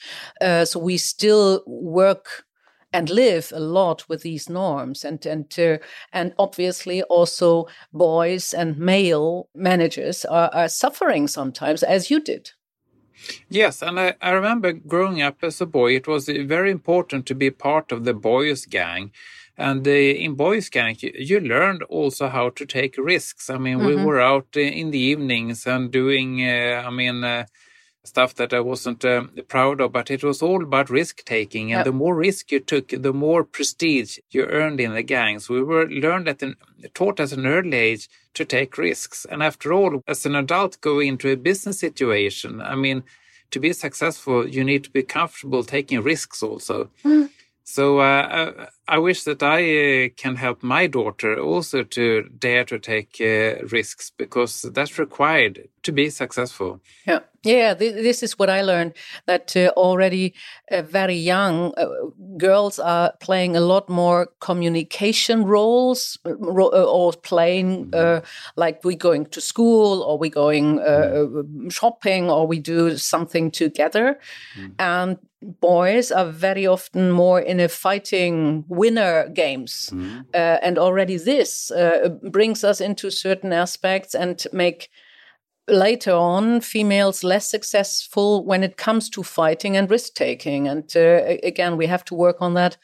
[0.65, 2.45] so we still work
[2.95, 5.79] and live a lot with these norms and and uh,
[6.13, 12.53] and obviously also boys and male managers are, are suffering sometimes as you did
[13.49, 17.35] Yes, and I, I remember growing up as a boy, it was very important to
[17.35, 19.13] be part of the boys' gang.
[19.57, 23.49] And uh, in boys' gang, you, you, learned also how to take risks.
[23.49, 23.87] I mean, mm -hmm.
[23.87, 24.07] we mm-hmm.
[24.07, 27.45] were out in the evenings and doing, uh, I mean, uh,
[28.05, 31.73] stuff that I wasn't uh, proud of, but it was all about risk taking.
[31.73, 31.85] And yep.
[31.87, 35.49] the more risk you took, the more prestige you earned in the gangs.
[35.49, 36.57] We were learned at an,
[36.93, 39.25] taught at an early age to take risks.
[39.25, 43.05] And after all, as an adult going into a business situation, I mean,
[43.51, 46.91] to be successful, you need to be comfortable taking risks also.
[47.05, 47.31] Mm.
[47.65, 49.61] So uh, I, I, wish that I
[50.05, 55.69] uh, can help my daughter also to dare to take uh, risks because that's required
[55.83, 56.83] to be successful.
[57.07, 57.21] Yeah.
[57.45, 58.95] Yeah, this is what I learned
[59.27, 60.35] that uh, already
[60.71, 61.87] uh, very young uh,
[62.39, 68.25] girls are playing a lot more communication roles ro or playing mm-hmm.
[68.57, 71.69] like we're going to school or we're going mm-hmm.
[71.69, 74.19] shopping or we do something together.
[74.59, 74.73] Mm.
[74.79, 79.91] And boys are very often more in a fighting winner games.
[79.93, 80.25] Mm.
[80.33, 81.71] and already this
[82.23, 84.89] brings us into certain aspects and make
[85.69, 91.37] later on females less successful when it comes to fighting and risk taking and uh,
[91.43, 92.77] again we have to work on that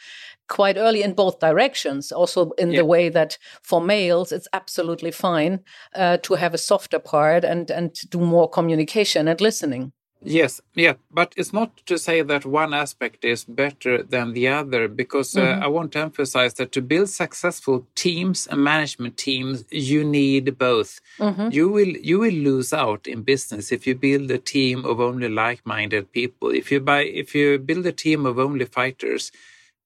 [0.49, 2.79] quite early in both directions also in yeah.
[2.79, 5.61] the way that for males it's absolutely fine
[5.95, 10.95] uh, to have a softer part and and do more communication and listening Yes, yeah,
[11.11, 15.41] but it's not to say that one aspect is better than the other, because uh,
[15.41, 15.63] mm-hmm.
[15.63, 21.01] I want to emphasize that to build successful teams and management teams, you need both.
[21.19, 21.49] Mm-hmm.
[21.53, 25.31] You will you will lose out in business if you build a team of only
[25.31, 26.51] like-minded people.
[26.51, 29.33] If you buy if you build a team of only fighters,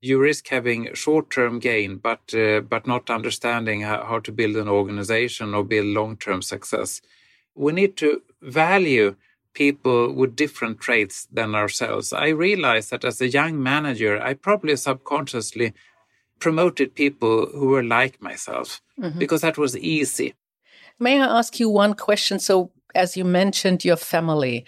[0.01, 4.69] you risk having short-term gain, but uh, but not understanding how, how to build an
[4.69, 7.01] organization or build long-term success.
[7.55, 9.15] We need to value
[9.55, 12.13] people with different traits than ourselves.
[12.13, 15.73] I realized that as a young manager, I probably subconsciously
[16.39, 19.19] promoted people who were like myself mm-hmm.
[19.19, 20.35] because that was easy.
[20.99, 22.39] May I ask you one question?
[22.39, 24.67] So, as you mentioned, your family.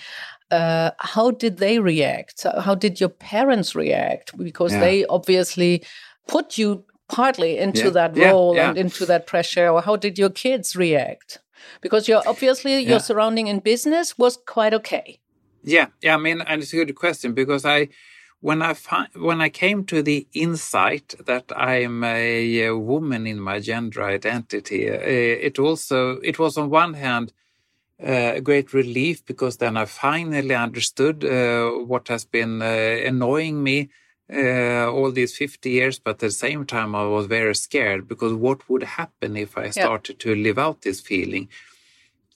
[0.50, 2.46] Uh, how did they react?
[2.60, 4.36] How did your parents react?
[4.38, 4.80] Because yeah.
[4.80, 5.84] they obviously
[6.28, 7.90] put you partly into yeah.
[7.90, 8.68] that role yeah.
[8.68, 9.68] and into that pressure.
[9.68, 11.40] Or how did your kids react?
[11.80, 12.90] Because you're obviously yeah.
[12.90, 15.20] your surrounding in business was quite okay.
[15.62, 16.14] Yeah, yeah.
[16.14, 17.88] I mean, and it's a good question because I,
[18.40, 23.40] when I fi- when I came to the insight that I'm a, a woman in
[23.40, 27.32] my gender identity, uh, it also it was on one hand
[28.02, 33.62] uh, a great relief because then I finally understood uh, what has been uh, annoying
[33.62, 33.88] me
[34.32, 38.32] uh, all these 50 years, but at the same time, I was very scared because
[38.32, 40.34] what would happen if I started yeah.
[40.34, 41.48] to live out this feeling?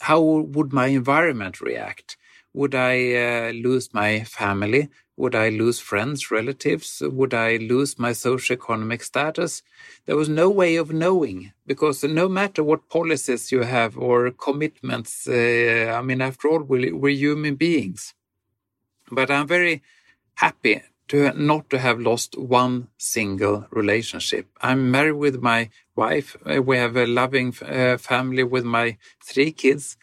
[0.01, 2.17] How would my environment react?
[2.55, 4.89] Would I uh, lose my family?
[5.17, 7.03] Would I lose friends, relatives?
[7.05, 9.63] Would I lose my socioeconomic status?
[10.07, 15.29] There was no way of knowing because no matter what policies you have or commitments,
[15.29, 18.15] uh, I mean, after all, we're, we're human beings.
[19.11, 19.83] But I'm very
[20.37, 24.47] happy to not to have lost one single relationship.
[24.61, 26.37] I'm married with my wife.
[26.47, 29.97] Uh, we have a loving uh, family with my three kids,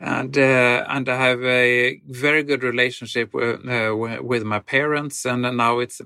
[0.00, 5.24] and uh, and I have a very good relationship with, uh, with my parents.
[5.24, 6.02] And now it's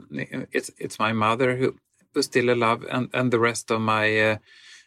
[0.52, 1.76] it's it's my mother who
[2.12, 4.36] who's still alive, and and the rest of my uh,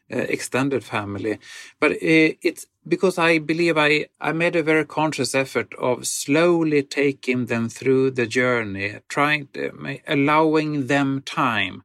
[0.10, 1.40] extended family.
[1.80, 7.48] But it's because I believe I, I made a very conscious effort of slowly taking
[7.48, 11.84] them through the journey, trying to, allowing them time.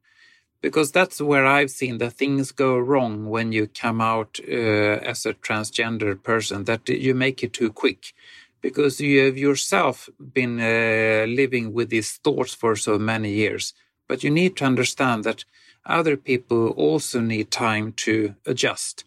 [0.60, 5.26] Because that's where I've seen that things go wrong when you come out uh, as
[5.26, 8.12] a transgender person, that you make it too quick.
[8.60, 13.74] Because you have yourself been uh, living with these thoughts for so many years.
[14.08, 15.44] But you need to understand that
[15.86, 19.04] other people also need time to adjust.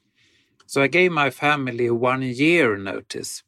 [0.65, 3.43] So I gave my family one year notice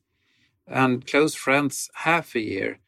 [0.68, 2.80] and close friends half a year.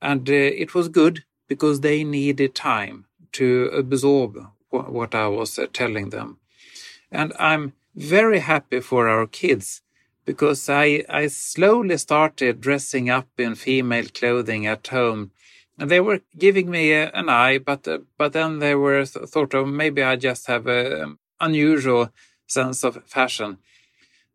[0.00, 4.36] And uh, it was good because they needed time to absorb
[4.70, 6.38] wh what I was uh, telling them.
[7.10, 9.82] And I'm very happy for our kids
[10.24, 15.30] because I, I slowly started dressing up in female clothing at home
[15.78, 19.54] they were giving me a, an eye, but uh, but then they were th- thought
[19.54, 22.10] of maybe I just have an um, unusual
[22.46, 23.58] sense of fashion.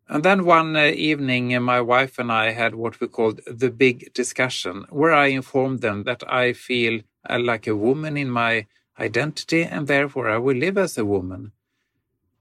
[0.08, 3.70] And then one uh, evening, uh, my wife and I had what we called the
[3.70, 8.66] big discussion, where I informed them that I feel uh, like a woman in my
[8.98, 11.52] identity and therefore I will live as a woman.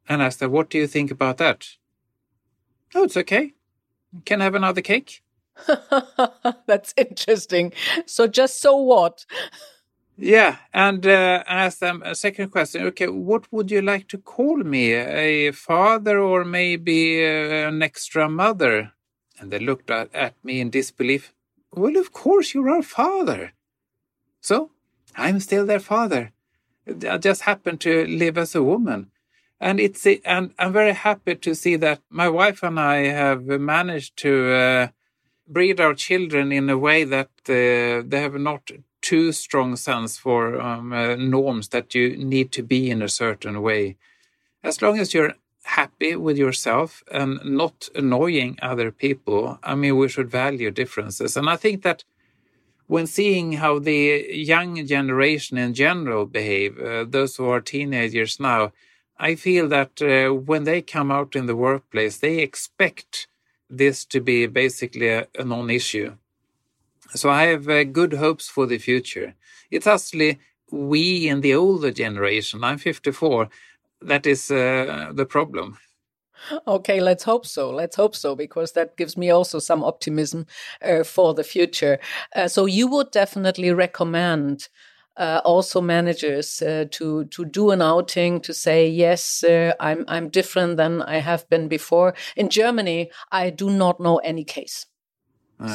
[0.09, 1.67] And I her, What do you think about that?
[2.95, 3.53] Oh, it's okay.
[4.25, 5.23] Can I have another cake?
[6.67, 7.73] That's interesting.
[8.05, 9.25] So, just so what?
[10.17, 12.83] Yeah, and uh, I asked them a second question.
[12.87, 14.91] Okay, what would you like to call me?
[14.93, 18.91] A father or maybe uh, an extra mother?
[19.39, 21.33] And they looked at, at me in disbelief.
[21.71, 23.53] Well, of course, you're our father.
[24.41, 24.71] So,
[25.15, 26.33] I'm still their father.
[27.07, 29.11] I just happen to live as a woman.
[29.61, 34.17] And it's and I'm very happy to see that my wife and I have managed
[34.17, 34.87] to uh,
[35.49, 38.71] breed our children in a way that uh, they have not
[39.01, 43.61] too strong sense for um, uh, norms that you need to be in a certain
[43.61, 43.97] way.
[44.63, 50.09] As long as you're happy with yourself and not annoying other people, I mean, we
[50.09, 51.37] should value differences.
[51.37, 52.03] And I think that
[52.87, 58.71] when seeing how the young generation in general behave, uh, those who are teenagers now,
[59.17, 63.27] I feel that uh, when they come out in the workplace, they expect
[63.69, 66.15] this to be basically a, a non issue.
[67.15, 69.35] So I have uh, good hopes for the future.
[69.71, 70.39] It's actually
[70.71, 73.49] we in the older generation, I'm 54,
[74.01, 75.77] that is uh, the problem.
[76.67, 77.69] Okay, let's hope so.
[77.69, 80.45] Let's hope so, because that gives me also some optimism
[80.81, 81.99] uh, for the future.
[82.35, 84.69] Uh, so you would definitely recommend
[85.19, 90.29] uh, also managers uh, to to do an outing to say yes, uh, I'm I'm
[90.29, 92.15] different than I have been before.
[92.35, 94.85] In Germany, I do not know any case.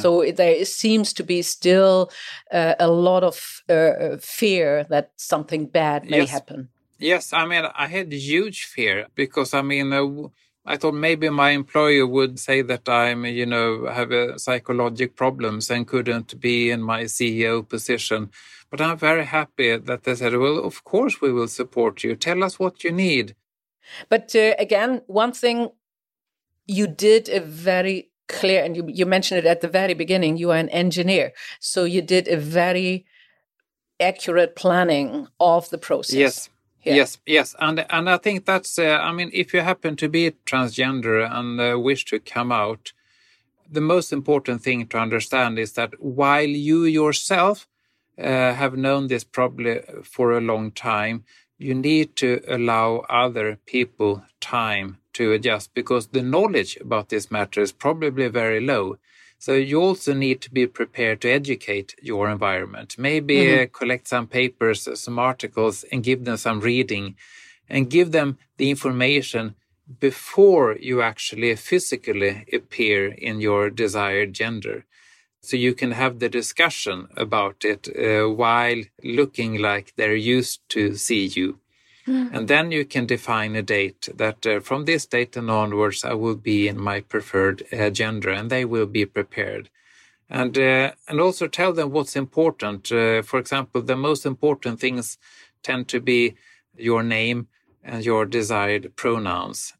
[0.00, 2.10] So there seems to be still
[2.50, 6.30] uh, a lot of uh, fear that something bad may yes.
[6.30, 6.70] happen.
[6.98, 10.28] Yes, I mean, I had huge fear because I mean, uh,
[10.64, 15.70] I thought maybe my employer would say that I'm, you know, have a psychological problems
[15.70, 18.30] and couldn't be in my CEO position.
[18.74, 22.16] But I'm very happy that they said, well, of course we will support you.
[22.16, 23.36] Tell us what you need.
[24.08, 25.70] But uh, again, one thing
[26.66, 30.50] you did a very clear, and you, you mentioned it at the very beginning, you
[30.50, 31.32] are an engineer.
[31.60, 33.06] So you did a very
[34.00, 36.16] accurate planning of the process.
[36.16, 36.48] Yes.
[36.82, 36.94] Yeah.
[36.96, 38.76] Yes, yes, and and I think that's.
[38.78, 42.92] Uh, I mean, if you happen to be transgender and uh, wish to come out,
[43.70, 47.68] the most important thing to understand is that while you yourself
[48.22, 51.24] have known this probably for a long time,
[51.58, 57.60] you need to allow other people time to adjust because the knowledge about this matter
[57.60, 58.98] is probably very low.
[59.38, 62.96] So you also need to be prepared to educate your environment.
[62.98, 63.62] Maybe mm-hmm.
[63.62, 67.16] uh, collect some papers, some articles, and give them some reading,
[67.68, 69.54] and give them the information
[70.00, 74.86] before you actually physically appear in your desired gender.
[75.44, 80.96] So you can have the discussion about it uh, while looking like they're used to
[80.96, 81.58] see you.
[82.06, 82.34] Mm.
[82.34, 86.14] And then you can define a date that uh, from this date and onwards, I
[86.14, 89.70] will be in my preferred uh, gender and they will be prepared.
[90.28, 92.90] And, uh, and also tell them what's important.
[92.90, 95.18] Uh, for example, the most important things
[95.62, 96.34] tend to be
[96.76, 97.48] your name
[97.82, 99.74] and your desired pronouns.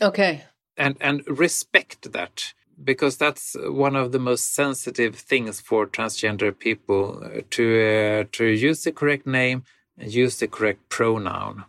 [0.00, 0.44] Okay.
[0.76, 2.54] And, and respect that
[2.84, 8.46] because that's one of the most sensitive things for transgender people uh, to, uh, to
[8.46, 9.64] use the correct name
[9.98, 11.64] and use the correct pronoun.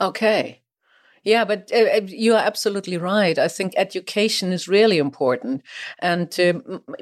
[0.00, 0.62] Okay.
[1.24, 3.38] Yeah, but uh, you are absolutely right.
[3.38, 5.62] I think education is really important.
[5.98, 6.54] And uh,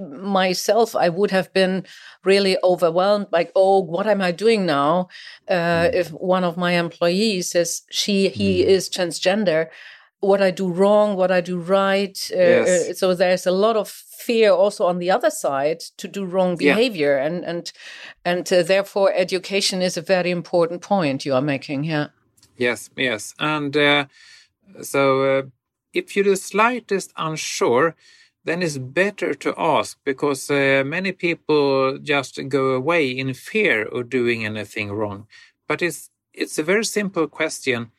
[0.03, 1.85] myself, I would have been
[2.25, 5.09] really overwhelmed like, oh, what am I doing now?
[5.49, 5.95] Uh, mm.
[5.95, 8.67] If one of my employees says she, he mm.
[8.67, 9.69] is transgender,
[10.27, 12.31] what I do wrong, what I do right.
[12.33, 12.91] Uh, yes.
[12.91, 16.57] Uh, so there's a lot of fear also on the other side to do wrong
[16.57, 17.27] behavior, yeah.
[17.27, 17.73] and and
[18.25, 21.85] and uh, therefore education is a very important point you are making.
[21.85, 22.09] Yeah.
[22.57, 24.07] Yes, yes, and uh,
[24.83, 25.43] so uh,
[25.93, 27.95] if you're the slightest unsure.
[28.49, 34.09] Then it's better to ask because uh, many people just go away in fear of
[34.09, 35.27] doing anything wrong.
[35.67, 37.91] But it's it's a very simple question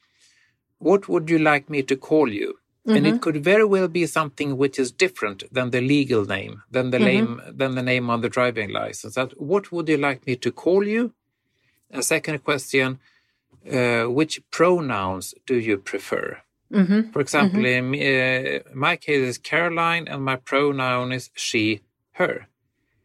[0.79, 2.59] what would you like me to call you?
[2.87, 2.95] Mm-hmm.
[2.95, 3.19] And it mm-hmm.
[3.19, 7.05] could very well be something which is different than the legal name, than the mm-hmm.
[7.05, 9.15] name, than the name on the driving license.
[9.15, 11.13] That what would you like me to call you?
[11.91, 12.99] A second question:
[13.69, 16.41] uh, Which pronouns do you prefer?
[16.71, 17.11] Mm-hmm.
[17.11, 17.93] For example, mm-hmm.
[17.93, 21.81] in uh, my case is Caroline, and my pronoun is she,
[22.13, 22.47] her.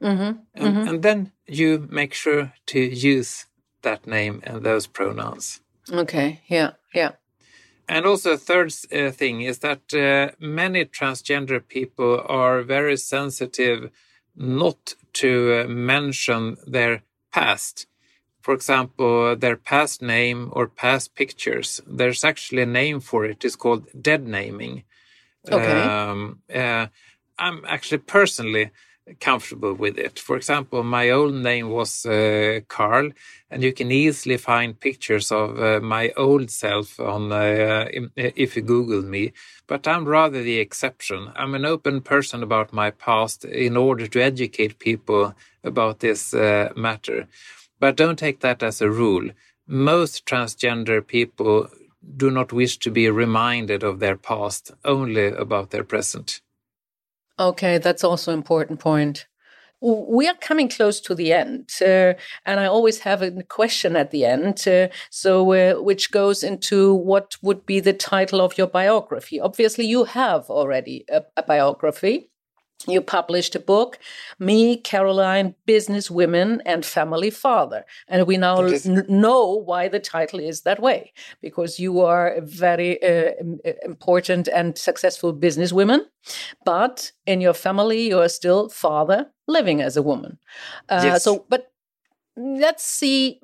[0.00, 0.38] Mm-hmm.
[0.54, 3.46] And, and then you make sure to use
[3.82, 5.60] that name and those pronouns.
[5.90, 6.40] Okay.
[6.48, 6.72] Yeah.
[6.94, 7.12] Yeah.
[7.88, 13.90] And also, a third uh, thing is that uh, many transgender people are very sensitive
[14.34, 17.02] not to uh, mention their
[17.32, 17.86] past.
[18.42, 21.80] for example, their past name or past pictures.
[21.86, 23.44] There's actually a name for it.
[23.44, 24.82] It's called dead naming.
[25.50, 25.82] Okay.
[25.82, 26.86] Um, uh,
[27.38, 28.70] I'm actually personally
[29.20, 30.18] comfortable with it.
[30.18, 33.10] For example, my old name was uh, Carl,
[33.50, 38.62] and you can easily find pictures of uh, my old self on uh, if you
[38.62, 39.32] Google me.
[39.66, 41.32] But I'm rather the exception.
[41.36, 45.34] I'm an open person about my past in order to educate people
[45.64, 47.26] about this uh, matter.
[47.80, 49.30] But don't take that as a rule.
[49.66, 51.68] Most transgender people
[52.16, 56.40] do not wish to be reminded of their past, only about their present.
[57.38, 59.26] Okay, that's also an important point.
[59.80, 62.14] We are coming close to the end, uh,
[62.46, 64.62] and I always have a question at the end.
[64.66, 69.40] Uh, so, uh, which goes into what would be the title of your biography?
[69.40, 72.30] Obviously, you have already a, a biography
[72.86, 73.98] you published a book,
[74.38, 77.84] Me, Caroline, Business Women and Family Father.
[78.08, 82.40] And we now n- know why the title is that way, because you are a
[82.40, 83.32] very uh,
[83.84, 86.00] important and successful businesswoman,
[86.64, 90.38] but in your family, you are still father living as a woman.
[90.88, 91.24] Uh, yes.
[91.24, 91.72] So, but
[92.36, 93.40] let's see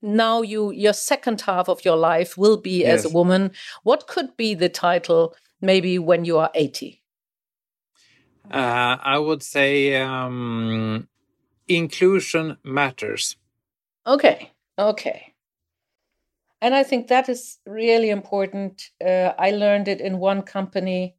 [0.00, 3.04] now you your second half of your life will be yes.
[3.04, 3.50] as a woman
[3.82, 7.02] what could be the title maybe when you are 80
[8.50, 11.08] uh, I would say um,
[11.68, 13.36] inclusion matters.
[14.06, 15.34] Okay, okay.
[16.60, 18.90] And I think that is really important.
[19.04, 21.16] Uh, I learned it in one company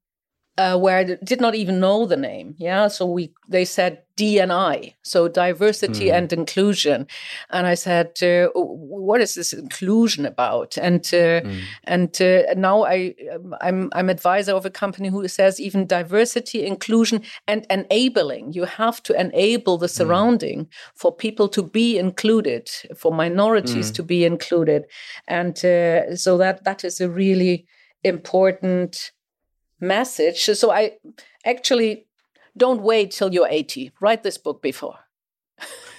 [0.57, 2.55] uh, where I did not even know the name.
[2.57, 6.13] Yeah, so we they said DNI, so diversity mm.
[6.13, 7.07] and inclusion,
[7.49, 11.61] and I said, uh, "What is this inclusion about?" And uh, mm.
[11.83, 13.15] and uh, now I
[13.59, 18.53] I'm I'm advisor of a company who says even diversity, inclusion, and enabling.
[18.53, 19.97] You have to enable the hmm.
[19.97, 20.69] surrounding mm.
[20.95, 23.95] for people to be included, for minorities hmm.
[23.95, 24.85] to be included,
[25.27, 27.65] and uh, so that that is a really
[28.05, 29.11] important
[29.87, 30.43] message.
[30.43, 30.97] So I
[31.45, 32.05] actually
[32.57, 33.91] don't wait till you're 80.
[33.99, 34.99] Write this book before.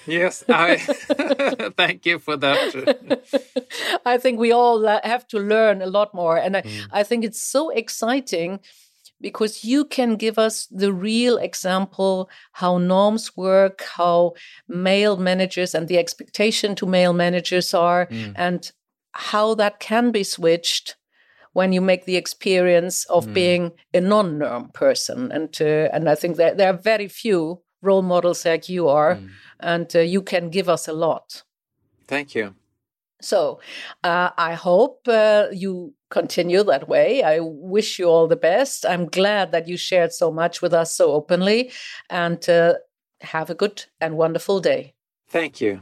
[0.05, 0.77] Yes, I
[1.77, 3.19] thank you for that.
[4.05, 6.37] I think we all have to learn a lot more.
[6.37, 6.87] And I, mm.
[6.91, 8.61] I think it's so exciting
[9.19, 14.33] because you can give us the real example how norms work, how
[14.67, 18.33] male managers and the expectation to male managers are, mm.
[18.35, 18.71] and
[19.11, 20.95] how that can be switched
[21.57, 23.33] when you make the experience of mm.
[23.33, 27.39] being a non-norm person and uh, and I think that there are very few
[27.81, 29.29] role models like you are mm.
[29.59, 31.43] and uh, you can give us a lot
[32.07, 32.53] thank you
[33.21, 33.59] so
[34.03, 37.23] uh, I hope uh, you continue that way.
[37.23, 38.85] I wish you all the best.
[38.85, 41.71] I'm glad that you shared so much with us so openly
[42.09, 42.75] and uh,
[43.21, 44.93] have a good and wonderful day.
[45.29, 45.81] Thank you.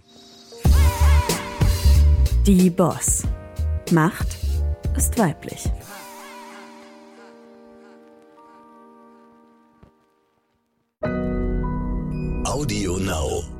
[2.46, 3.26] Die Boss.
[3.92, 4.45] Macht
[4.98, 5.72] ist weiblich.
[12.46, 13.55] Audio Now.